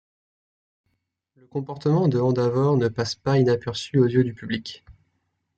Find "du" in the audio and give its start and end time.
4.23-4.33